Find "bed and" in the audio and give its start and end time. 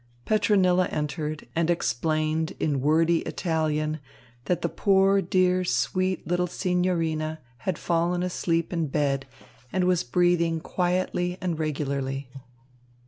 8.87-9.83